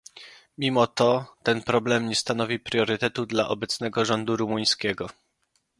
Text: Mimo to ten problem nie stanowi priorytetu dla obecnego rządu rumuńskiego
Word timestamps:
Mimo 0.59 0.83
to 0.87 1.25
ten 1.43 1.61
problem 1.63 2.07
nie 2.09 2.15
stanowi 2.15 2.59
priorytetu 2.59 3.25
dla 3.25 3.47
obecnego 3.49 4.05
rządu 4.05 4.35
rumuńskiego 4.37 5.09